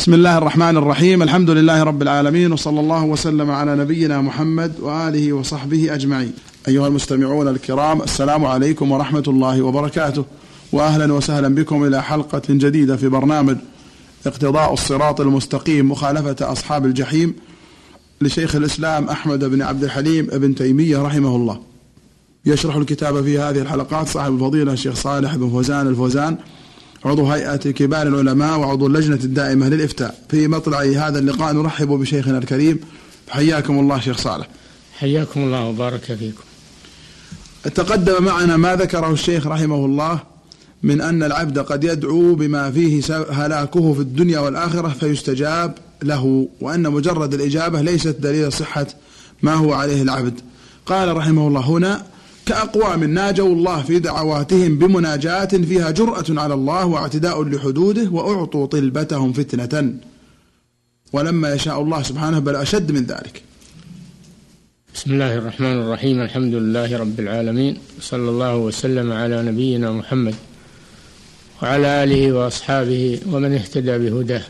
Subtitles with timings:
[0.00, 5.32] بسم الله الرحمن الرحيم الحمد لله رب العالمين وصلى الله وسلم على نبينا محمد واله
[5.32, 6.32] وصحبه اجمعين.
[6.68, 10.24] ايها المستمعون الكرام السلام عليكم ورحمه الله وبركاته
[10.72, 13.56] واهلا وسهلا بكم إلى حلقه جديده في برنامج
[14.26, 17.34] اقتضاء الصراط المستقيم مخالفه اصحاب الجحيم
[18.20, 21.60] لشيخ الاسلام احمد بن عبد الحليم ابن تيميه رحمه الله.
[22.46, 26.36] يشرح الكتاب في هذه الحلقات صاحب الفضيله الشيخ صالح بن فوزان الفوزان
[27.04, 30.24] عضو هيئة كبار العلماء وعضو اللجنة الدائمة للإفتاء.
[30.28, 32.80] في مطلع هذا اللقاء نرحب بشيخنا الكريم.
[33.28, 34.48] حياكم الله شيخ صالح.
[34.98, 36.42] حياكم الله وبارك فيكم.
[37.74, 40.20] تقدم معنا ما ذكره الشيخ رحمه الله
[40.82, 47.34] من أن العبد قد يدعو بما فيه هلاكه في الدنيا والآخرة فيستجاب له وأن مجرد
[47.34, 48.86] الإجابة ليست دليل صحة
[49.42, 50.40] ما هو عليه العبد.
[50.86, 52.06] قال رحمه الله هنا
[52.46, 59.94] كأقوام ناجوا الله في دعواتهم بمناجاة فيها جرأة على الله واعتداء لحدوده وأعطوا طلبتهم فتنة.
[61.12, 63.42] ولما يشاء الله سبحانه بل أشد من ذلك.
[64.94, 66.20] بسم الله الرحمن الرحيم.
[66.22, 67.78] الحمد لله رب العالمين.
[68.00, 70.34] صلى الله وسلم على نبينا محمد
[71.62, 74.42] وعلى آله وأصحابه ومن اهتدى بهداه.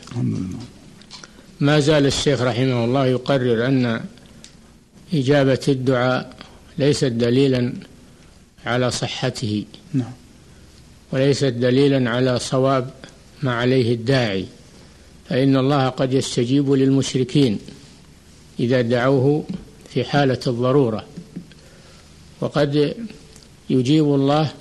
[1.59, 4.01] ما زال الشيخ رحمه الله يقرر أن
[5.13, 6.33] إجابة الدعاء
[6.77, 7.73] ليست دليلا
[8.65, 9.65] على صحته.
[9.93, 10.11] نعم.
[11.11, 12.89] وليست دليلا على صواب
[13.43, 14.45] ما عليه الداعي.
[15.29, 17.59] فإن الله قد يستجيب للمشركين
[18.59, 19.45] إذا دعوه
[19.89, 21.05] في حالة الضرورة.
[22.41, 22.95] وقد
[23.69, 24.51] يجيب الله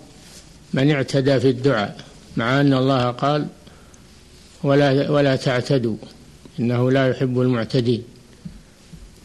[0.74, 1.96] من اعتدى في الدعاء
[2.36, 3.46] مع أن الله قال
[4.62, 5.96] ولا ولا تعتدوا
[6.60, 8.02] إنه لا يحب المعتدين.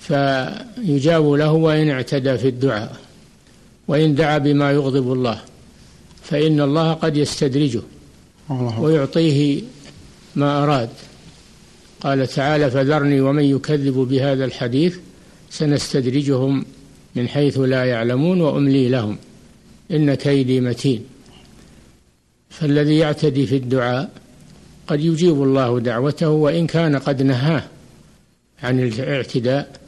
[0.07, 2.95] فيجاب له وإن اعتدى في الدعاء
[3.87, 5.41] وإن دعا بما يغضب الله
[6.23, 7.81] فإن الله قد يستدرجه
[8.79, 9.61] ويعطيه
[10.35, 10.89] ما أراد.
[12.01, 14.97] قال تعالى فذرني ومن يكذب بهذا الحديث
[15.49, 16.65] سنستدرجهم
[17.15, 19.17] من حيث لا يعلمون وأملي لهم
[19.91, 21.03] إن كيدي متين.
[22.49, 24.11] فالذي يعتدي في الدعاء
[24.87, 27.63] قد يجيب الله دعوته وإن كان قد نهاه
[28.63, 29.84] عن الاعتداء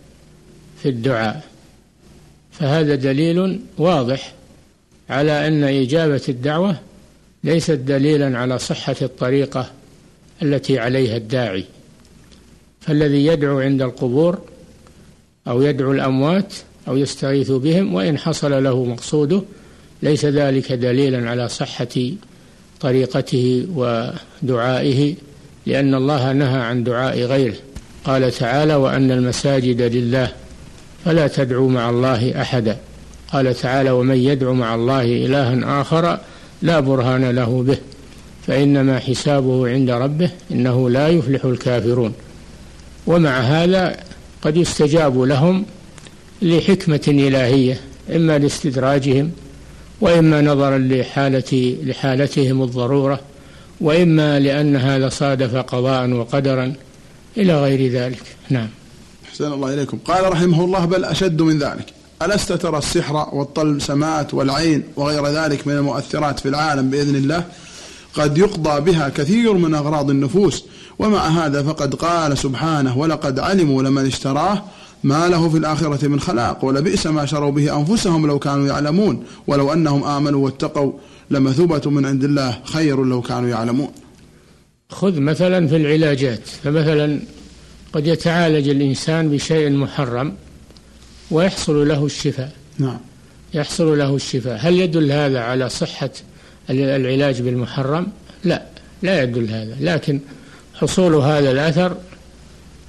[0.83, 1.43] في الدعاء.
[2.51, 4.33] فهذا دليل واضح
[5.09, 6.79] على أن إجابة الدعوة
[7.43, 9.71] ليست دليلا على صحة الطريقة
[10.41, 11.65] التي عليها الداعي.
[12.81, 14.39] فالذي يدعو عند القبور
[15.47, 16.53] أو يدعو الأموات
[16.87, 19.41] أو يستغيث بهم وإن حصل له مقصوده
[20.03, 22.11] ليس ذلك دليلا على صحة
[22.79, 25.15] طريقته ودعائه
[25.65, 27.55] لأن الله نهى عن دعاء غيره.
[28.03, 30.31] قال تعالى وأن المساجد لله
[31.05, 32.77] فلا تدعوا مع الله أحدا.
[33.33, 36.19] قال تعالى ومن يدعو مع الله إلها آخر
[36.61, 37.77] لا برهان له به
[38.47, 42.13] فإنما حسابه عند ربه إنه لا يفلح الكافرون.
[43.07, 43.97] ومع هذا
[44.41, 45.65] قد يستجاب لهم
[46.41, 47.79] لحكمة إلهية
[48.15, 49.31] إما لاستدراجهم
[50.01, 53.19] وإما نظرا لحاله لحالتهم الضرورة
[53.81, 56.73] وإما لأن هذا صادف قضاء وقدرا
[57.37, 58.23] إلى غير ذلك.
[58.49, 58.67] نعم.
[59.37, 59.97] أحسن الله إليكم.
[60.05, 61.85] قال رحمه الله بل أشد من ذلك.
[62.21, 67.43] ألست ترى السحر والطلسمات والعين وغير ذلك من المؤثرات في العالم بإذن الله؟
[68.13, 70.63] قد يقضى بها كثير من أغراض النفوس
[70.99, 74.63] ومع هذا فقد قال سبحانه ولقد علموا لمن اشتراه
[75.03, 79.73] ما له في الآخرة من خلاق ولبئس ما شروا به أنفسهم لو كانوا يعلمون ولو
[79.73, 80.91] أنهم آمنوا واتقوا
[81.31, 83.91] لمثوبة من عند الله خير لو كانوا يعلمون.
[84.89, 87.19] خذ مثلا في العلاجات فمثلا
[87.93, 90.35] قد يتعالج الإنسان بشيء محرم
[91.31, 92.51] ويحصل له الشفاء.
[92.79, 92.99] نعم.
[93.53, 94.57] يحصل له الشفاء.
[94.61, 96.09] هل يدل هذا على صحة
[96.69, 98.07] العلاج بالمحرم؟
[98.43, 98.63] لا
[99.01, 99.75] لا يدل هذا.
[99.79, 100.19] لكن
[100.73, 101.97] حصول هذا الأثر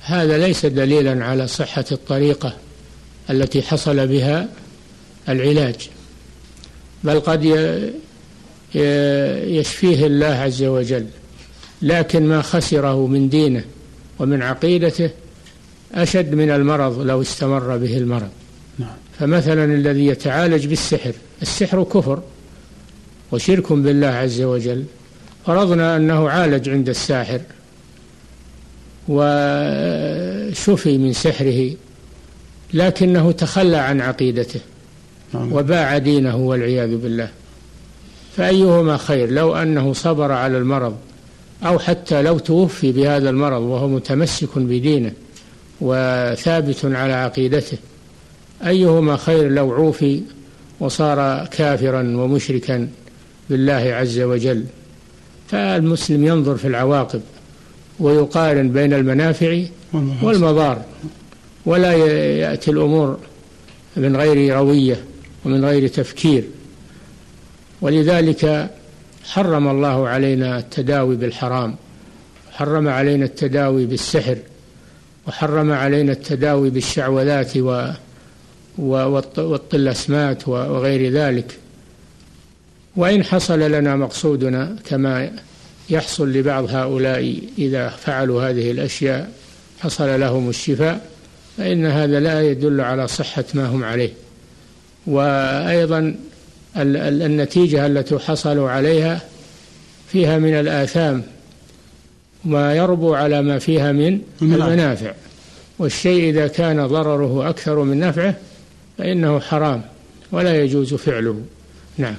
[0.00, 2.56] هذا ليس دليلا على صحة الطريقة
[3.30, 4.48] التي حصل بها
[5.28, 5.88] العلاج.
[7.04, 7.44] بل قد
[9.44, 11.06] يشفيه الله عز وجل.
[11.82, 13.64] لكن ما خسره من دينه
[14.18, 15.10] ومن عقيدته
[15.94, 18.30] أشد من المرض لو استمر به المرض
[18.78, 18.96] نعم.
[19.18, 22.22] فمثلا الذي يتعالج بالسحر السحر كفر
[23.32, 24.84] وشرك بالله عز وجل
[25.46, 27.40] فرضنا أنه عالج عند الساحر
[29.08, 31.70] وشفي من سحره
[32.74, 34.60] لكنه تخلى عن عقيدته
[35.34, 35.52] نعم.
[35.52, 37.28] وباع دينه والعياذ بالله
[38.36, 40.96] فأيهما خير لو أنه صبر على المرض
[41.62, 45.12] أو حتى لو توفي بهذا المرض وهو متمسك بدينه
[45.80, 47.78] وثابت على عقيدته
[48.66, 50.22] أيهما خير لو عوفي
[50.80, 52.88] وصار كافرا ومشركا
[53.50, 54.64] بالله عز وجل؟
[55.48, 57.20] فالمسلم ينظر في العواقب
[58.00, 59.62] ويقارن بين المنافع
[60.22, 60.82] والمضار
[61.66, 61.92] ولا
[62.36, 63.18] يأتي الأمور
[63.96, 65.04] من غير روية
[65.44, 66.44] ومن غير تفكير.
[67.80, 68.70] ولذلك
[69.28, 71.76] حرم الله علينا التداوي بالحرام
[72.52, 74.38] حرم علينا التداوي بالسحر
[75.26, 77.92] وحرم علينا التداوي بالشعوذات و
[79.38, 81.58] والطلسمات وغير ذلك.
[82.96, 85.30] وإن حصل لنا مقصودنا كما
[85.90, 89.30] يحصل لبعض هؤلاء إذا فعلوا هذه الأشياء
[89.80, 91.10] حصل لهم الشفاء
[91.56, 94.12] فإن هذا لا يدل على صحة ما هم عليه.
[95.06, 96.16] وأيضا
[96.78, 99.20] النتيجة التي حصلوا عليها
[100.12, 101.22] فيها من الآثام
[102.44, 105.12] ما يربو على ما فيها من المنافع.
[105.78, 108.34] والشيء إذا كان ضرره أكثر من نفعه
[108.98, 109.82] فإنه حرام
[110.32, 111.40] ولا يجوز فعله.
[111.98, 112.14] نعم.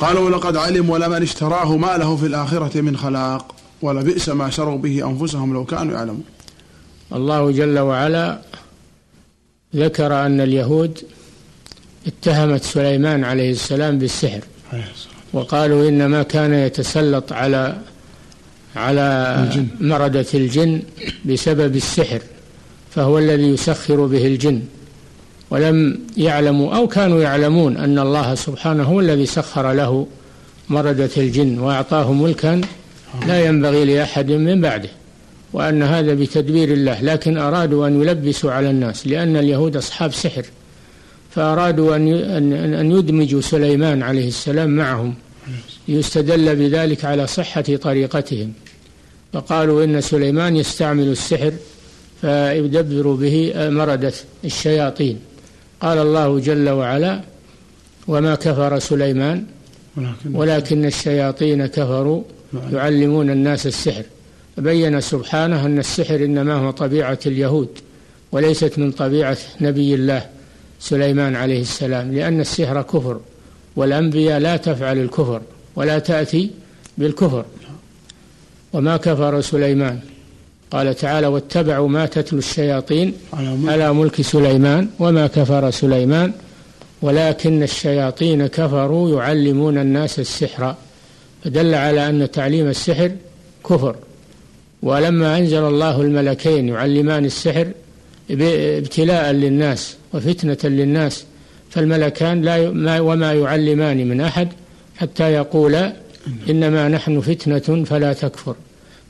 [0.00, 5.10] قالوا ولقد علم ولمن اشتراه ما له في الآخرة من خلاق ولبئس ما شروا به
[5.10, 6.24] أنفسهم لو كانوا يعلمون.
[7.12, 8.38] الله جل وعلا
[9.76, 11.02] ذكر أن اليهود
[12.06, 14.40] اتهمت سليمان عليه السلام بالسحر.
[15.32, 17.76] وقالوا إنما كان يتسلط على
[18.76, 19.66] على الجن.
[19.80, 20.82] مردة الجن
[21.24, 22.20] بسبب السحر
[22.90, 24.62] فهو الذي يسخر به الجن.
[25.50, 30.06] ولم يعلموا أو كانوا يعلمون أن الله سبحانه هو الذي سخر له
[30.68, 32.60] مردة الجن وأعطاه ملكا
[33.26, 34.88] لا ينبغي لأحد من بعده
[35.52, 40.44] وأن هذا بتدبير الله لكن أرادوا أن يلبسوا على الناس لأن اليهود أصحاب سحر.
[41.36, 45.14] فأرادوا أن أن يدمجوا سليمان عليه السلام معهم
[45.88, 48.52] يستدل بذلك على صحة طريقتهم.
[49.32, 51.52] فقالوا إن سليمان يستعمل السحر
[52.20, 54.12] فيدبر به مردة
[54.44, 55.18] الشياطين.
[55.80, 57.20] قال الله جل وعلا
[58.08, 59.44] وما كفر سليمان
[60.32, 62.22] ولكن الشياطين كفروا
[62.72, 64.04] يعلمون الناس السحر.
[64.56, 67.68] فبين سبحانه أن السحر إنما هو طبيعة اليهود
[68.32, 70.35] وليست من طبيعة نبي الله.
[70.80, 73.20] سليمان عليه السلام لأن السحر كفر
[73.76, 75.40] والأنبياء لا تفعل الكفر
[75.76, 76.50] ولا تأتي
[76.98, 77.44] بالكفر.
[78.72, 80.00] وما كفر سليمان؟
[80.70, 83.14] قال تعالى واتبعوا ما تتلو الشياطين
[83.66, 84.22] على ملك.
[84.22, 86.32] سليمان وما كفر سليمان
[87.02, 90.74] ولكن الشياطين كفروا يعلمون الناس السحر.
[91.44, 93.10] فدل على أن تعليم السحر
[93.68, 93.96] كفر.
[94.82, 97.68] ولما أنزل الله الملكين يعلمان السحر
[98.30, 101.24] ابتلاء للناس وفتنة للناس
[101.70, 104.48] فالملكان لا وما يعلمان من أحد
[104.96, 105.92] حتى يقولا
[106.50, 108.54] إنما نحن فتنة فلا تكفر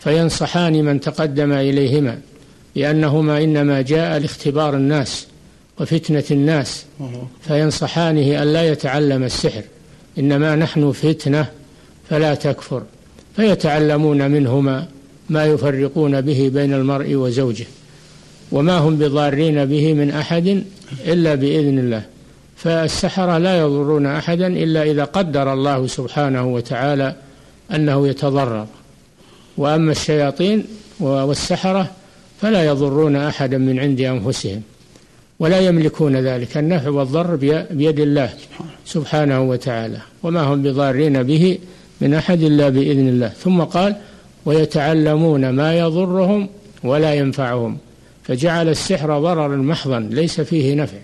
[0.01, 2.19] فينصحان من تقدم إليهما
[2.75, 5.27] لأنهما إنما جاء لاختبار الناس
[5.81, 6.85] وفتنة الناس
[7.41, 9.63] فينصحانه ألا يتعلم السحر
[10.19, 11.47] إنما نحن فتنة
[12.11, 12.83] فلا تكفر
[13.37, 14.89] فيتعلمون منهما
[15.31, 17.67] ما يفرقون به بين المرء وزوجه.
[18.53, 20.65] وما هم بضارين به من أحد
[21.07, 22.03] إلا بإذن الله.
[22.57, 27.15] فالسحرة لا يضرون أحدا إلا إذا قدر الله سبحانه وتعالى
[27.75, 28.67] أنه يتضرر.
[29.57, 30.65] وأما الشياطين
[31.01, 31.91] والسحرة
[32.41, 34.63] فلا يضرون أحدا من عند أنفسهم
[35.39, 36.57] ولا يملكون ذلك.
[36.57, 37.37] النفع والضر
[37.71, 38.31] بيد الله
[38.87, 39.99] سبحانه وتعالى.
[40.23, 41.59] وما هم بضارين به
[42.01, 43.29] من أحد إلا بإذن الله.
[43.29, 43.97] ثم قال
[44.45, 46.49] ويتعلمون ما يضرهم
[46.85, 47.79] ولا ينفعهم.
[48.27, 50.99] فجعل السحر ضررا محضا ليس فيه نفع.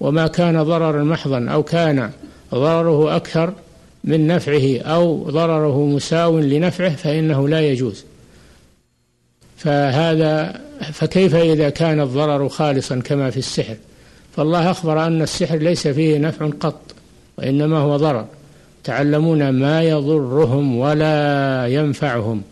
[0.00, 2.10] وما كان ضررا محضا أو كان
[2.54, 3.52] ضرره أكثر
[4.04, 8.04] من نفعه أو ضرره مساو لنفعه فإنه لا يجوز.
[9.56, 10.60] فهذا
[10.92, 13.76] فكيف إذا كان الضرر خالصا كما في السحر؟
[14.36, 16.80] فالله أخبر أن السحر ليس فيه نفع قط
[17.38, 18.26] وإنما هو ضرر.
[18.84, 22.42] تعلمون ما يضرهم ولا ينفعهم.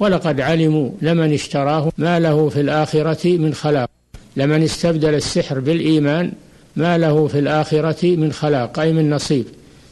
[0.00, 3.90] ولقد علموا لمن اشتراه ما له في الآخرة من خلاق.
[4.36, 6.32] لمن استبدل السحر بالإيمان
[6.76, 9.44] ما له في الآخرة من خلاق أي من نصيب.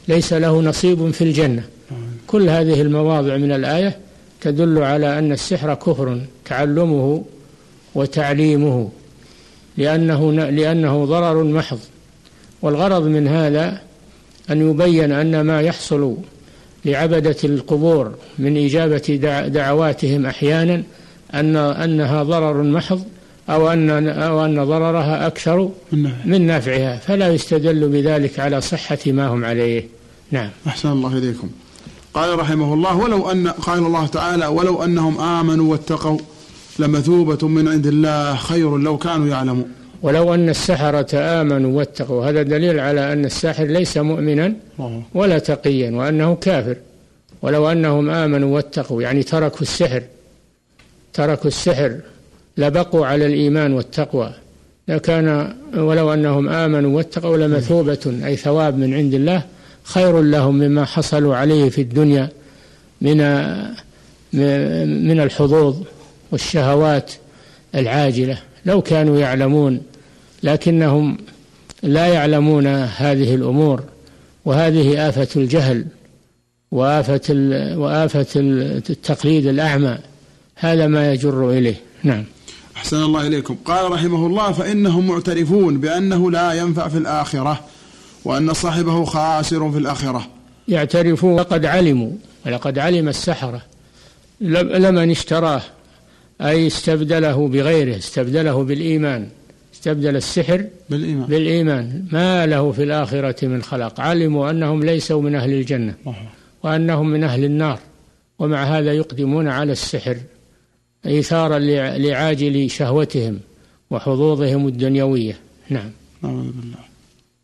[0.07, 1.63] ليس له نصيب في الجنة.
[2.27, 3.97] كل هذه المواضع من الآية
[4.41, 7.23] تدل على أن السحر كفر تعلمه
[7.95, 8.89] وتعليمه
[9.77, 11.79] لأنه لأنه ضرر محض.
[12.61, 13.81] والغرض من هذا
[14.49, 16.17] أن يبين أن ما يحصل
[16.87, 19.15] لعبدة القبور من إجابة
[19.47, 20.83] دعواتهم أحيانا
[21.33, 23.01] أن أنها ضرر محض
[23.49, 25.69] أو أن أو أن ضررها أكثر
[26.25, 29.87] من نفعها فلا يستدل بذلك على صحة ما هم عليه.
[30.31, 30.49] نعم.
[30.67, 31.49] أحسن الله إليكم.
[32.13, 36.17] قال رحمه الله ولو أن قال الله تعالى ولو أنهم آمنوا واتقوا
[36.79, 39.71] لمثوبة من عند الله خير لو كانوا يعلمون.
[40.01, 42.25] ولو أن السحرة آمنوا واتقوا.
[42.29, 44.53] هذا دليل على أن الساحر ليس مؤمنا
[45.13, 46.75] ولا تقيا وأنه كافر.
[47.41, 50.03] ولو أنهم آمنوا واتقوا يعني تركوا السحر
[51.13, 51.97] تركوا السحر
[52.57, 54.33] لبقوا على الإيمان والتقوى.
[54.87, 59.43] لكان ولو أنهم آمنوا واتقوا لمثوبة أي ثواب من عند الله
[59.83, 62.29] خير لهم مما حصلوا عليه في الدنيا
[63.01, 63.17] من
[65.07, 65.75] من الحظوظ
[66.31, 67.11] والشهوات
[67.75, 68.37] العاجلة.
[68.67, 69.81] لو كانوا يعلمون
[70.43, 71.17] لكنهم
[71.83, 73.83] لا يعلمون هذه الأمور
[74.45, 75.85] وهذه آفة الجهل
[76.71, 77.33] وآفة
[77.77, 79.97] وآفة التقليد الأعمى.
[80.55, 81.75] هذا ما يجر إليه.
[82.03, 82.23] نعم.
[82.77, 83.57] أحسن الله إليكم.
[83.65, 87.59] قال رحمه الله فإنهم معترفون بأنه لا ينفع في الآخرة
[88.25, 90.27] وأن صاحبه خاسر في الآخرة.
[90.67, 92.11] يعترفون وقد علموا
[92.45, 93.61] ولقد علم السحرة
[94.41, 95.61] لمن اشتراه.
[96.41, 99.27] أي استبدله بغيره استبدله بالإيمان
[99.73, 101.27] استبدل السحر بالإيمان.
[101.27, 102.05] بالإيمان.
[102.11, 103.99] ما له في الآخرة من خلاق.
[104.01, 105.93] علموا أنهم ليسوا من أهل الجنة
[106.63, 107.79] وأنهم من أهل النار
[108.39, 110.17] ومع هذا يقدمون على السحر
[111.05, 111.59] إيثارا
[111.97, 113.39] لعاجل شهوتهم
[113.89, 115.37] وحظوظهم الدنيوية.
[115.69, 115.89] نعم.
[116.23, 116.87] بالله.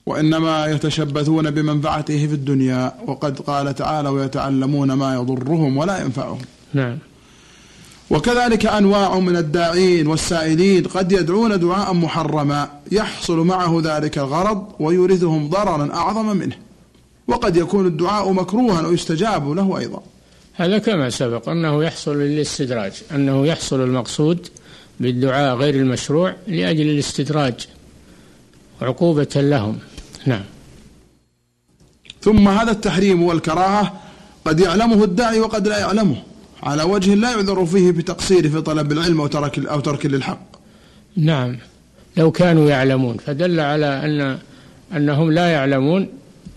[0.05, 6.41] وإنما يتشبثون بمنفعته في الدنيا وقد قال تعالى ويتعلمون ما يضرهم ولا ينفعهم.
[6.73, 6.97] نعم.
[8.09, 15.93] وكذلك أنواع من الداعين والسائلين قد يدعون دعاء محرما يحصل معه ذلك الغرض ويورثهم ضررا
[15.93, 16.55] أعظم منه.
[17.27, 20.03] وقد يكون الدعاء مكروها ويستجاب له أيضا.
[20.53, 24.47] هذا كما سبق أنه يحصل للاستدراج أنه يحصل المقصود
[24.99, 27.67] بالدعاء غير المشروع لأجل الاستدراج
[28.81, 29.79] عقوبة لهم.
[30.25, 30.43] نعم.
[32.21, 33.93] ثم هذا التحريم والكراهة
[34.45, 36.23] قد يعلمه الداعي وقد لا يعلمه.
[36.63, 40.45] على وجه لا يعذر فيه بتقصيره في طلب العلم أو ترك أو ترك للحق.
[41.17, 41.57] نعم.
[42.17, 43.17] لو كانوا يعلمون.
[43.17, 44.37] فدل على أن
[44.97, 46.07] أنهم لا يعلمون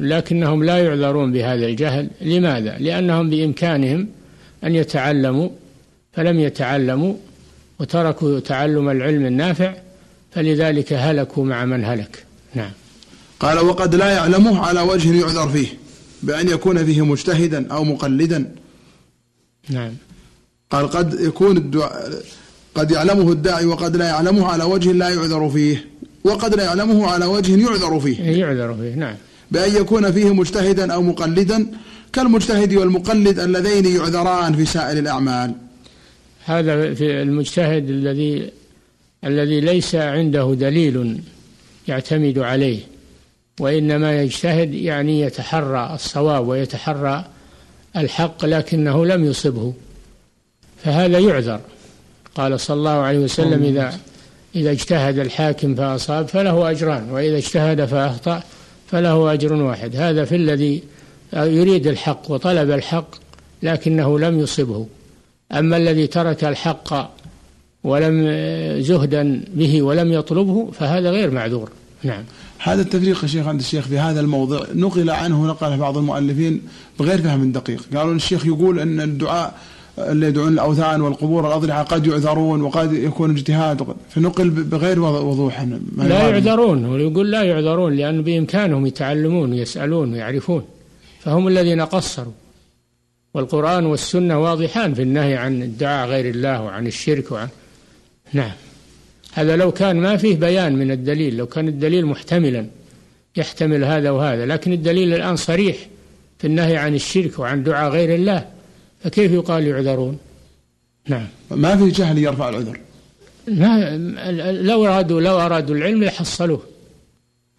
[0.00, 2.10] لكنهم لا يعذرون بهذا الجهل.
[2.20, 4.08] لماذا؟ لأنهم بإمكانهم
[4.64, 5.48] أن يتعلموا.
[6.12, 7.14] فلم يتعلموا
[7.80, 9.74] وتركوا تعلم العلم النافع
[10.32, 12.24] فلذلك هلكوا مع من هلك.
[12.54, 12.70] نعم.
[13.40, 15.66] قال وقد لا يعلمه على وجه يعذر فيه
[16.22, 18.50] بأن يكون فيه مجتهدا أو مقلدا
[19.70, 19.92] نعم.
[20.70, 22.22] قال قد يكون الدعاء
[22.74, 25.86] قد يعلمه الداعي وقد لا يعلمه على وجه لا يعذر فيه.
[26.24, 28.20] وقد لا يعلمه على وجه يعذر فيه.
[28.20, 29.14] يعذر فيه نعم.
[29.50, 31.66] بأن يكون فيه مجتهدا أو مقلدا
[32.12, 35.54] كالمجتهد والمقلد اللذين يعذران في سائر الأعمال.
[36.44, 38.50] هذا في المجتهد الذي
[39.24, 41.20] الذي ليس عنده دليل
[41.88, 42.78] يعتمد عليه
[43.60, 47.24] وإنما يجتهد يعني يتحرى الصواب ويتحرى
[47.96, 49.74] الحق لكنه لم يصبه
[50.84, 51.60] فهذا يعذر.
[52.34, 53.98] قال صلى الله عليه وسلم إذا
[54.54, 58.42] إذا اجتهد الحاكم فأصاب فله أجران وإذا اجتهد فأخطأ
[58.86, 59.96] فله أجر واحد.
[59.96, 60.82] هذا في الذي
[61.32, 63.08] يريد الحق وطلب الحق
[63.62, 64.86] لكنه لم يصبه.
[65.52, 67.12] أما الذي ترك الحق
[67.84, 68.26] ولم
[68.80, 71.70] زهدا به ولم يطلبه فهذا غير معذور.
[72.02, 72.24] نعم.
[72.58, 74.60] هذا التفريق يا شيخ عند الشيخ في هذا الموضع.
[74.74, 76.62] نقل عنه نقل بعض المؤلفين
[76.98, 79.54] بغير فهم دقيق قالوا الشيخ يقول أن الدعاء
[79.98, 85.66] اللي يدعون الأوثان والقبور والأضرحة قد يعذرون وقد يكون اجتهاد فنقل بغير وضوح.
[85.96, 90.62] لا يعذرون ويقول لا يعذرون لأنه بإمكانهم يتعلمون ويسألون ويعرفون.
[91.20, 92.32] فهم الذين قصروا.
[93.34, 97.48] والقرآن والسنة واضحان في النهي عن الدعاء غير الله وعن الشرك وعن
[98.32, 98.52] نعم.
[99.36, 102.66] هذا لو كان ما فيه بيان من الدليل لو كان الدليل محتملا
[103.36, 105.76] يحتمل هذا وهذا لكن الدليل الآن صريح
[106.38, 108.48] في النهي عن الشرك وعن دعاء غير الله
[109.04, 110.18] فكيف يقال يعذرون؟
[111.08, 111.26] نعم.
[111.50, 112.80] ما في جهل يرفع العذر.
[113.48, 113.96] ما
[114.52, 116.62] لو أرادوا لو أرادوا العلم لحصلوه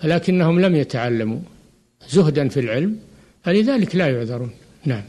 [0.04, 1.40] ولكنهم لم يتعلموا
[2.10, 2.96] زهدا في العلم
[3.44, 4.52] فلذلك لا يعذرون.
[4.86, 5.04] نعم.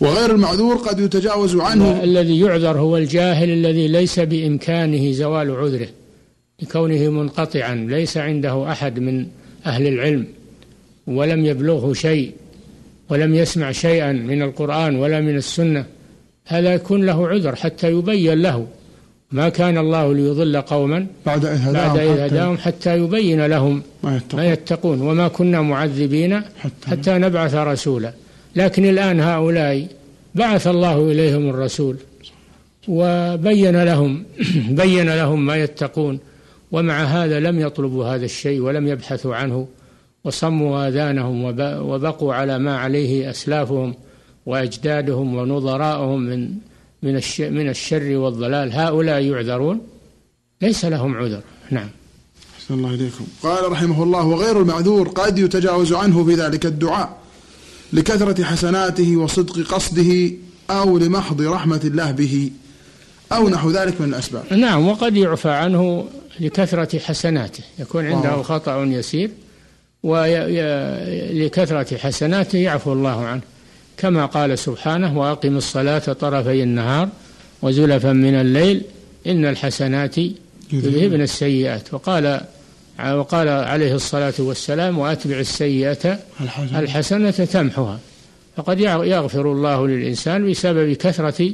[0.00, 2.02] وغير المعذور قد يتجاوز عنه.
[2.02, 5.88] الذي يعذر هو الجاهل الذي ليس بإمكانه زوال عذره
[6.62, 9.26] لكونه منقطعا ليس عنده أحد من
[9.66, 10.26] أهل العلم
[11.06, 12.32] ولم يبلغه شيء
[13.10, 15.84] ولم يسمع شيئا من القرآن ولا من السنة.
[16.46, 18.66] هذا يكون له عذر حتى يبين له
[19.32, 24.16] ما كان الله ليضل قوما بعد إذ هداهم, بعد إذ هداهم حتى يبين لهم ما
[24.16, 25.00] يتقون, ما يتقون.
[25.00, 28.12] وما كنا معذبين حتى, حتى نبعث رسولا.
[28.56, 29.88] لكن الآن هؤلاء
[30.34, 31.96] بعث الله إليهم الرسول
[32.88, 34.24] وبين لهم
[34.82, 36.18] بين لهم ما يتقون
[36.72, 39.68] ومع هذا لم يطلبوا هذا الشيء ولم يبحثوا عنه
[40.24, 41.44] وصموا آذانهم
[41.88, 43.94] وبقوا على ما عليه أسلافهم
[44.46, 46.50] وأجدادهم ونظراءهم من
[47.02, 48.72] من من الشر والضلال.
[48.72, 49.80] هؤلاء يعذرون
[50.62, 51.40] ليس لهم عذر.
[51.70, 51.88] نعم.
[52.56, 53.24] أحسن الله إليكم.
[53.42, 57.23] قال رحمه الله وغير المعذور قد يتجاوز عنه في ذلك الدعاء.
[57.94, 60.30] لكثرة حسناته وصدق قصده
[60.70, 62.50] أو لمحض رحمة الله به
[63.32, 64.44] أو نحو ذلك من الأسباب.
[64.52, 66.08] نعم وقد يعفى عنه
[66.40, 67.62] لكثرة حسناته.
[67.78, 69.30] يكون عنده خطأ يسير
[70.02, 73.40] ولكثرة حسناته يعفو الله عنه.
[73.96, 77.08] كما قال سبحانه وأقم الصلاة طرفي النهار
[77.62, 78.82] وزلفا من الليل
[79.26, 80.18] إن الحسنات
[80.72, 81.94] يذهبن السيئات.
[81.94, 82.40] وقال
[83.00, 86.18] وقال عليه الصلاة والسلام وأتبع السيئة
[86.74, 87.30] الحسنة.
[87.30, 87.98] تمحها.
[88.56, 91.52] فقد يغفر الله للإنسان بسبب كثرة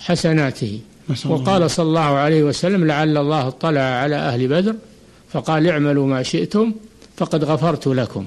[0.00, 0.80] حسناته.
[1.24, 4.74] وقال صلى الله عليه وسلم لعل الله اطلع على أهل بدر
[5.32, 6.72] فقال اعملوا ما شئتم
[7.16, 8.26] فقد غفرت لكم.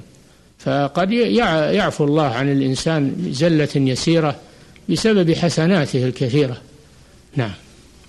[0.59, 4.35] فقد يعفو الله عن الإنسان زلة يسيرة
[4.89, 6.57] بسبب حسناته الكثيرة.
[7.35, 7.51] نعم.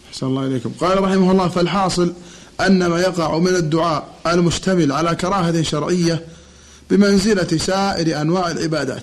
[0.08, 0.72] أحسن الله إليكم.
[0.80, 2.14] قال رحمه الله فالحاصل
[2.60, 6.24] أن ما يقع من الدعاء المشتمل على كراهة شرعية
[6.90, 9.02] بمنزلة سائر أنواع العبادات.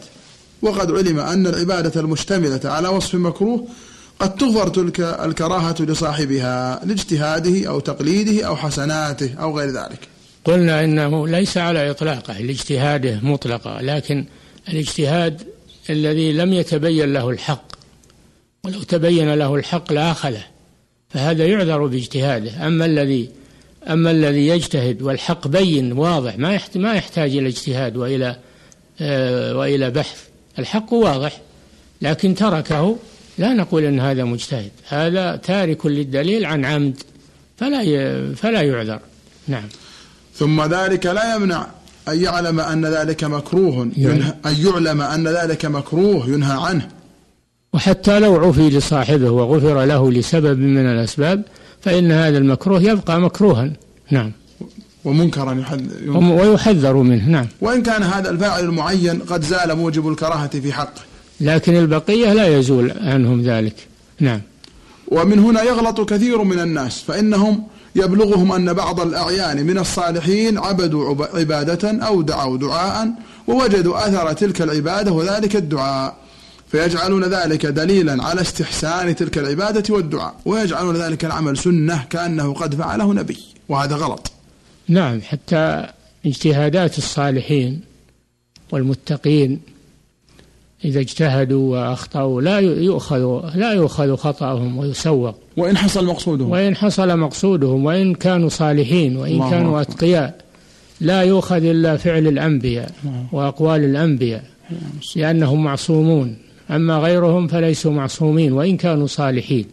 [0.61, 3.67] وقد علم أن العبادة المشتملة على وصف مكروه
[4.19, 9.99] قد تغفر تلك الكراهة لصاحبها لاجتهاده أو تقليده أو حسناته أو غير ذلك.
[10.45, 14.25] قلنا إنه ليس على إطلاقه لاجتهاده مطلقا لكن
[14.69, 15.41] الاجتهاد
[15.89, 17.67] الذي لم يتبين له الحق
[18.63, 20.43] ولو تبين له الحق لأخذه
[21.09, 22.67] فهذا يعذر باجتهاده.
[22.67, 23.29] أما الذي
[23.89, 28.35] أما الذي يجتهد والحق بين واضح ما ما يحتاج إلى اجتهاد وإلى
[29.01, 30.23] آه، وإلى بحث.
[30.59, 31.41] الحق واضح
[32.01, 32.97] لكن تركه
[33.37, 34.71] لا نقول إن هذا مجتهد.
[34.87, 37.03] هذا تارك للدليل عن عمد
[37.57, 37.83] فلا
[38.35, 38.99] فلا يعذر.
[39.47, 39.67] نعم.
[40.35, 41.67] ثم ذلك لا يمنع
[42.07, 46.87] أن يعلم أن ذلك مكروه ينهى أن يعلم أن ذلك مكروه ينهى عنه.
[47.73, 51.43] وحتى لو عفي لصاحبه وغفر له لسبب من الأسباب
[51.83, 53.71] فإن هذا المكروه يبقى مكروها.
[54.11, 54.31] نعم.
[55.05, 57.29] ومنكرا يحذر ويحذر منه.
[57.29, 57.47] نعم.
[57.61, 61.01] وإن كان هذا الفاعل المعين قد زال موجب الكراهة في حقه.
[61.41, 63.75] لكن البقية لا يزول عنهم ذلك.
[64.19, 64.41] نعم.
[65.07, 67.63] ومن هنا يغلط كثير من الناس فإنهم
[67.95, 73.09] يبلغهم أن بعض الأعيان من الصالحين عبدوا عبادة أو دعوا دعاء
[73.47, 76.15] ووجدوا أثر تلك العبادة وذلك الدعاء.
[76.73, 83.13] فيجعلون ذلك دليلا على استحسان تلك العبادة والدعاء ويجعلون ذلك العمل سنة كأنه قد فعله
[83.13, 83.37] نبي
[83.69, 84.31] وهذا غلط
[84.87, 85.87] نعم حتى
[86.25, 87.81] اجتهادات الصالحين
[88.71, 89.59] والمتقين
[90.85, 97.85] إذا اجتهدوا وأخطأوا لا يؤخذ لا يؤخذ خطأهم ويسوق وإن حصل مقصودهم وإن حصل مقصودهم
[97.85, 100.37] وإن كانوا صالحين وإن كانوا أتقياء
[101.01, 102.91] لا يؤخذ إلا فعل الأنبياء.
[103.31, 104.43] وأقوال الأنبياء.
[105.15, 109.65] لأنهم معصومون أما غيرهم فليسوا معصومين وإن كانوا صالحين.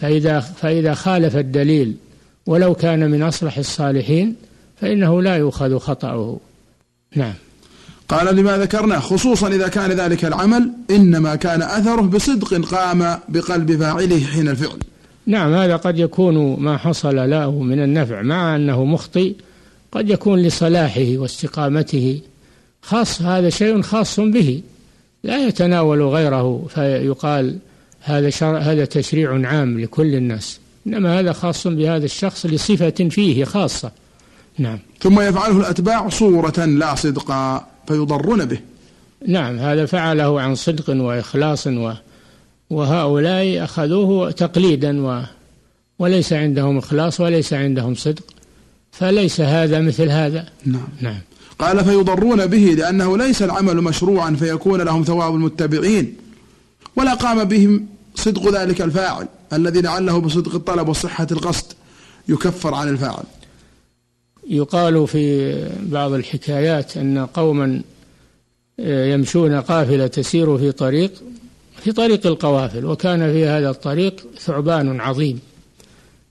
[0.00, 1.94] فإذا فإذا خالف الدليل
[2.46, 4.34] ولو كان من أصلح الصالحين
[4.80, 6.38] فإنه لا يؤخذ خطأه.
[7.16, 7.34] نعم.
[8.08, 14.24] قال لما ذكرناه خصوصا إذا كان ذلك العمل إنما كان أثره بصدق قام بقلب فاعله
[14.24, 14.78] حين الفعل.
[15.26, 19.34] نعم هذا قد يكون ما حصل له من النفع مع أنه مخطئ
[19.92, 22.20] قد يكون لصلاحه واستقامته.
[22.82, 24.62] خاص هذا شيء خاص به.
[25.24, 27.58] لا يتناول غيره فيقال
[28.00, 30.60] هذا شرع هذا تشريع عام لكل الناس.
[30.86, 33.90] إنما هذا خاص بهذا الشخص لصفة فيه خاصة.
[34.58, 34.78] نعم.
[35.00, 38.58] ثم يفعله الأتباع صورة لا صدقا فيضرون به.
[39.26, 41.92] نعم هذا فعله عن صدق وإخلاص و
[42.70, 45.22] وهؤلاء أخذوه تقليدا و
[45.98, 48.24] وليس عندهم إخلاص وليس عندهم صدق.
[48.92, 50.46] فليس هذا مثل هذا.
[50.66, 50.88] نعم.
[51.00, 51.20] نعم.
[51.58, 56.16] قال فيضرون به لأنه ليس العمل مشروعا فيكون لهم ثواب المتبعين.
[56.96, 61.72] ولا قام بهم صدق ذلك الفاعل الذي لعله بصدق الطلب وصحة القصد
[62.28, 63.24] يكفر عن الفاعل.
[64.50, 67.82] يقال في بعض الحكايات أن قوما
[68.80, 71.12] آه، يمشون قافلة تسير في طريق
[71.82, 75.40] في طريق القوافل وكان في هذا الطريق ثعبان عظيم.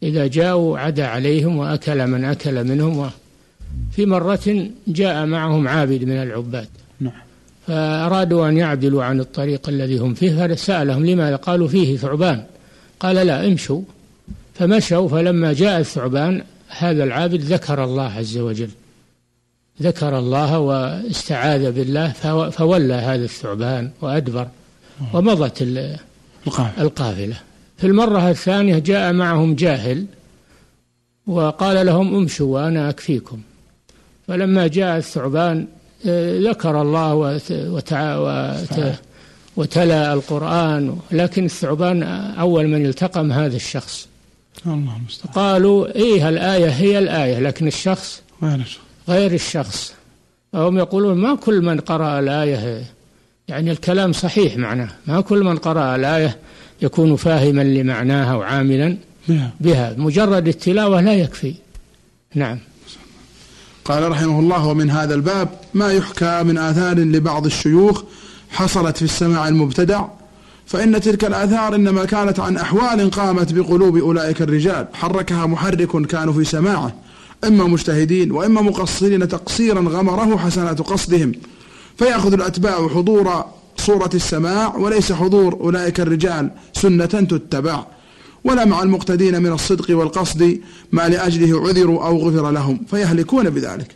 [0.03, 2.97] إذا جاءوا عدا عليهم وأكل من أكل منهم
[3.91, 6.67] في مرة جاء معهم عابد من العباد.
[6.99, 7.13] نعم.
[7.67, 12.43] فأرادوا أن يعدلوا عن الطريق الذي هم فيه فسألهم لماذا؟ قالوا فيه ثعبان.
[12.99, 13.81] قال لا امشوا.
[14.53, 18.69] فمشوا فلما جاء الثعبان هذا العابد ذكر الله عز وجل.
[19.81, 22.12] ذكر الله واستعاذ بالله
[22.49, 24.47] فولى هذا الثعبان وأدبر
[25.13, 25.62] ومضت
[26.79, 27.36] القافلة.
[27.77, 30.05] في المرة الثانية جاء معهم جاهل
[31.27, 33.41] وقال لهم امشوا وأنا أكفيكم.
[34.27, 35.67] فلما جاء الثعبان
[36.07, 37.39] آه، ذكر الله
[39.57, 42.03] وتلا القرآن لكن الثعبان
[42.39, 44.07] أول من التقم هذا الشخص.
[44.65, 45.33] الله المستعان.
[45.33, 48.21] قالوا إيه الآية هي الآية لكن الشخص
[49.09, 49.93] غير الشخص.
[50.53, 52.83] هم يقولون ما كل من قرأ الآية
[53.47, 54.89] يعني الكلام صحيح معناه.
[55.07, 56.38] ما كل من قرأ الآية
[56.81, 58.97] يكون فاهما لمعناها وعاملا
[59.59, 59.95] بها.
[59.97, 61.53] مجرد التلاوة لا يكفي.
[62.36, 62.59] نعم.
[63.86, 68.04] قال رحمه الله ومن هذا الباب ما يحكى من آثار لبعض الشيوخ
[68.50, 70.06] حصلت في السماع المبتدع
[70.65, 74.88] فإن تلك الآثار إنما كانت عن أحوال قامت بقلوب أولئك الرجال.
[74.93, 76.93] حركها محرك كانوا في سماعه
[77.43, 81.32] إما مجتهدين وإما مقصرين تقصيرا غمره حسنات قصدهم.
[81.98, 83.46] فيأخذ الأتباع حضور
[83.78, 87.86] صورة السماع وليس حضور أولئك الرجال سنة تتبع.
[88.43, 90.60] ولا مع المقتدين من الصدق والقصد
[90.91, 93.95] ما لأجله عذروا أو غفر لهم فيهلكون بذلك.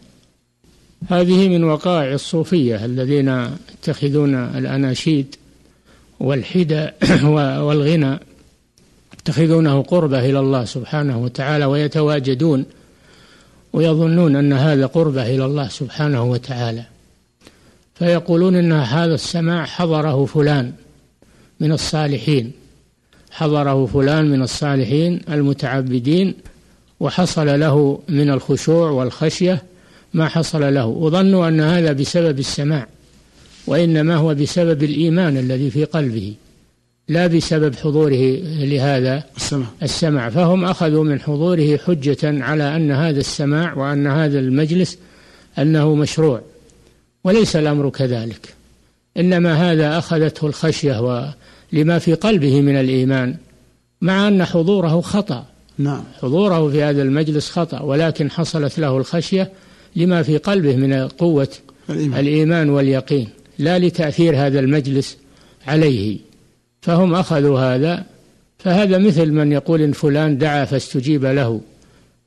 [1.09, 5.35] هذه من وقائع الصوفية الذين يتخذون الأناشيد
[6.19, 6.87] والحدى
[7.67, 8.19] والغنى
[9.13, 12.65] يتخذونه قربة إلى الله سبحانه وتعالى ويتواجدون
[13.73, 16.83] ويظنون أن هذا قربة إلى الله سبحانه وتعالى.
[17.95, 20.73] فيقولون أن هذا السماع حضره فلان
[21.59, 22.51] من الصالحين.
[23.37, 26.33] حضره فلان من الصالحين المتعبدين
[26.99, 29.63] وحصل له من الخشوع والخشية
[30.13, 30.85] ما حصل له.
[30.85, 32.87] وظنوا أن هذا بسبب السماع
[33.67, 36.33] وإنما هو بسبب الإيمان الذي في قلبه
[37.07, 43.73] لا بسبب حضوره لهذا السمع السمع فهم أخذوا من حضوره حجة على أن هذا السماع
[43.73, 44.97] وأن هذا المجلس
[45.59, 46.41] أنه مشروع
[47.23, 48.53] وليس الأمر كذلك.
[49.17, 50.99] إنما هذا أخذته الخشية
[51.73, 53.35] لما في قلبه من الإيمان
[54.01, 55.45] مع أن حضوره خطأ.
[55.77, 56.03] نعم.
[56.21, 59.51] حضوره في هذا المجلس خطأ ولكن حصلت له الخشية
[59.95, 61.47] لما في قلبه من قوة
[61.89, 63.27] الإيمان, الإيمان واليقين.
[63.59, 65.17] لا لتأثير هذا المجلس
[65.67, 66.17] عليه.
[66.81, 68.03] فهم أخذوا هذا
[68.59, 71.61] فهذا مثل من يقول إن فلان دعا فاستجيب له.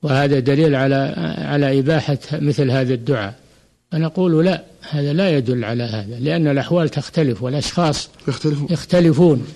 [0.02, 3.34] وهذا دليل على على إباحة مثل هذا الدعاء.
[3.92, 9.46] فنقول لا هذا لا يدل على هذا لأن الأحوال تختلف والأشخاص يختلفون, يختلفون.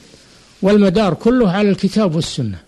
[0.63, 2.59] والمدار كله على الكتاب والسنة.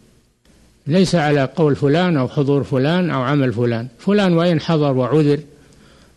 [0.86, 3.86] ليس على قول فلان أو حضور فلان أو عمل فلان.
[3.98, 5.38] فلان وإن حضر وعذر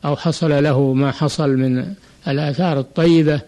[0.05, 1.93] أو حصل له ما حصل من
[2.27, 3.41] الآثار الطيبة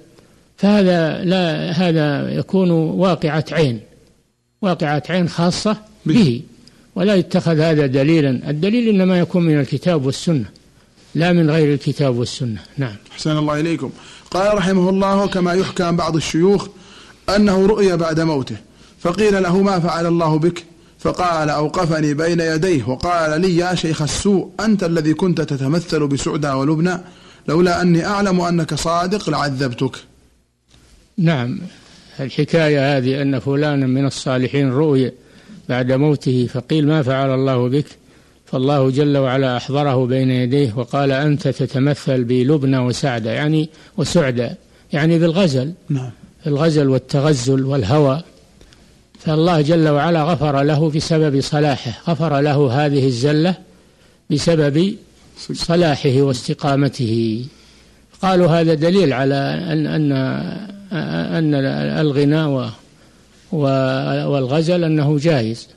[0.57, 3.79] فهذا لا هذا يكون واقعة عين.
[4.61, 6.41] واقعة عين خاصة به.
[6.95, 8.49] ولا يتخذ هذا دليلا.
[8.49, 10.45] الدليل إنما يكون من الكتاب والسنة.
[11.15, 12.59] لا من غير الكتاب والسنة.
[12.77, 12.95] نعم.
[13.11, 13.91] أحسن الله إليكم.
[14.31, 16.67] قال رحمه الله كما يحكى عن بعض الشيوخ
[17.35, 18.55] أنه رؤي بعد موته
[18.99, 20.63] فقيل له ما فعل الله بك؟
[20.99, 26.97] فقال أوقفني بين يديه وقال لي يا شيخ السوء أنت الذي كنت تتمثل بسعدى ولبنى
[27.47, 29.95] لولا أني أعلم أنك صادق لعذبتك.
[31.17, 31.59] نعم.
[32.19, 35.11] الحكاية هذه أن فلانا من الصالحين رؤي
[35.69, 37.85] بعد موته فقيل ما فعل الله بك؟
[38.51, 44.57] فالله جل وعلا أحضره بين يديه وقال أنت تتمثل بلبنى وسعدة يعني وسعدة
[44.93, 45.73] يعني بالغزل.
[45.89, 46.09] نعم.
[46.47, 48.21] الغزل والتغزل والهوى.
[49.19, 53.55] فالله جل وعلا غفر له بسبب صلاحه غفر له هذه الزلة
[54.29, 54.95] بسبب
[55.53, 57.45] صلاحه واستقامته.
[58.21, 59.35] قالوا هذا دليل على
[59.71, 60.11] أن أن
[61.37, 61.55] أن
[61.99, 62.71] الغناء
[64.31, 65.67] والغزل أنه جائز.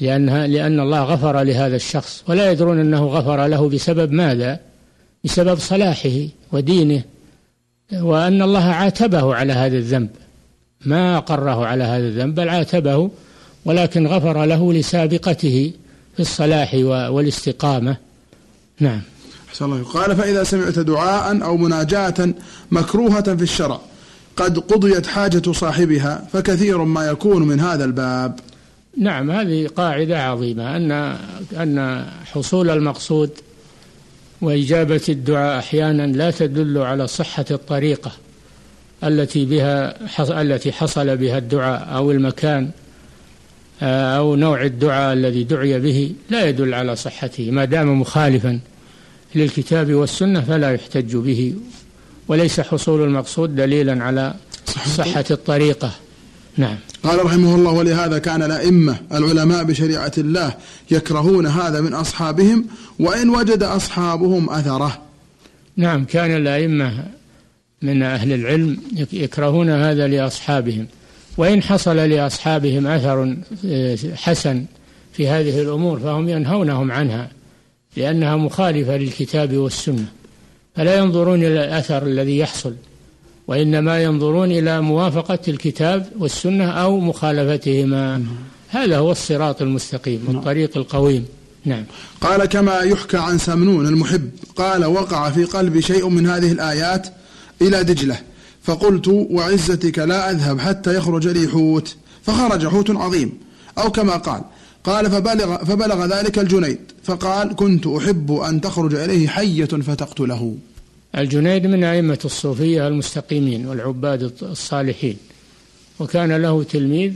[0.00, 4.60] لأنها لأن الله غفر لهذا الشخص ولا يدرون أنه غفر له بسبب ماذا؟
[5.24, 7.02] بسبب صلاحه ودينه.
[7.92, 10.10] وأن الله عاتبه على هذا الذنب.
[10.84, 13.10] ما أقره على هذا الذنب بل عاتبه
[13.64, 15.72] ولكن غفر له لسابقته
[16.16, 17.96] في الصلاح والاستقامة.
[18.80, 19.00] نعم.
[19.48, 19.84] أحسن الله.
[19.84, 22.34] قال فإذا سمعت دعاء أو مناجاة
[22.70, 23.80] مكروهة في الشرع
[24.36, 28.40] قد قضيت حاجة صاحبها فكثير ما يكون من هذا الباب.
[28.98, 30.92] نعم هذه قاعدة عظيمة أن
[31.52, 33.30] أن حصول المقصود
[34.40, 38.12] وإجابة الدعاء أحيانا لا تدل على صحة الطريقة
[39.04, 39.96] التي بها
[40.40, 42.70] التي حصل بها الدعاء أو المكان
[43.82, 48.60] آه، أو نوع الدعاء الذي دعي به لا يدل على صحته ما دام مخالفا
[49.34, 51.54] للكتاب والسنة فلا يحتج به
[52.28, 54.34] وليس حصول المقصود دليلا على
[54.96, 55.90] صحة الطريقة.
[56.58, 56.76] نعم.
[57.02, 60.54] قال رحمه الله ولهذا كان الأئمة العلماء بشريعة الله
[60.90, 62.66] يكرهون هذا من أصحابهم
[62.98, 65.02] وإن وجد أصحابهم أثره.
[65.76, 67.04] نعم كان الأئمة
[67.82, 68.76] من أهل العلم
[69.12, 70.86] يكرهون هذا لأصحابهم
[71.36, 74.64] وإن حصل لأصحابهم أثر آه، حسن
[75.12, 77.30] في هذه الأمور فهم ينهونهم عنها
[77.96, 80.06] لأنها مخالفة للكتاب والسنة
[80.76, 82.74] فلا ينظرون إلى الأثر الذي يحصل.
[83.48, 88.22] وإنما ينظرون إلى موافقة الكتاب والسنة أو مخالفتهما.
[88.68, 91.24] هذا هو الصراط المستقيم والطريق القويم.
[91.64, 91.84] نعم.
[92.20, 97.08] قال كما يحكى عن سمنون المحب قال وقع في قلبي شيء من هذه الآيات
[97.62, 98.18] إلى دجلة
[98.62, 101.96] فقلت وعزتك لا أذهب حتى يخرج لي حوت.
[102.22, 103.38] فخرج حوت عظيم.
[103.78, 104.42] أو كما قال
[104.84, 110.56] قال فبلغ, فبلغ ذلك الجنيد فقال كنت أحب أن تخرج إليه حية فتقتله
[111.16, 115.16] الجنيد من أئمة الصوفية المستقيمين والعباد الصالحين.
[115.98, 117.12] وكان له تلميذ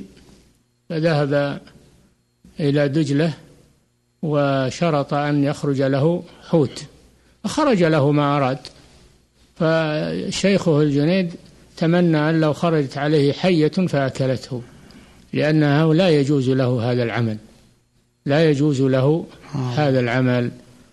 [0.88, 1.60] فذهب
[2.60, 3.32] إلى دجلة
[4.22, 6.84] وشرط أن يخرج له حوت.
[7.44, 8.58] فخرج له ما أراد.
[9.56, 11.32] فشيخه الجنيد
[11.76, 14.62] تمنى أن لو خرجت عليه حية فأكلته
[15.32, 17.36] لأنه لا يجوز له هذا العمل.
[18.26, 19.58] لا يجوز له آه.
[19.58, 20.50] هذا العمل.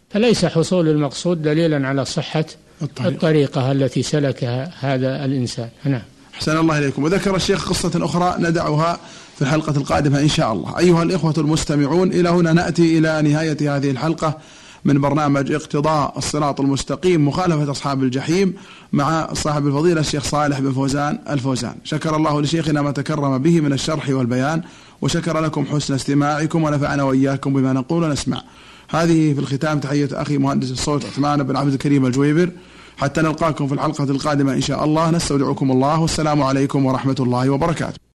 [0.10, 2.46] فليس حصول المقصود دليلا على صحة
[2.82, 5.70] الطريقة, الطريقة التي سلكها هذا الإنسان.
[5.86, 6.02] نعم.
[6.36, 7.04] أحسن الله إليكم.
[7.04, 9.00] وذكر الشيخ قصة أخرى ندعها
[9.36, 10.80] في الحلقة القادمة إن شاء الله.
[10.80, 14.38] أيها الإخوة المستمعون إلى هنا نأتي إلى نهاية هذه الحلقة
[14.86, 18.54] من برنامج اقتضاء الصراط المستقيم مخالفة أصحاب الجحيم
[18.94, 21.76] مع صاحب الفضيلة الشيخ صالح بن فوزان الفوزان.
[21.84, 24.62] شكر الله لشيخنا ما تكرم به من الشرح والبيان
[25.02, 28.42] وشكر لكم حسن استماعكم ونفعنا وإياكم بما نقول ونسمع.
[28.90, 32.50] هذه في الختام تحية أخي مهندس الصوت عثمان بن عبد الكريم الجويبر.
[32.98, 35.12] حتى نلقاكم في الحلقة القادمة إن شاء الله.
[35.12, 36.00] نستودعكم الله.
[36.00, 38.00] والسلام عليكم ورحمة الله وبركاته.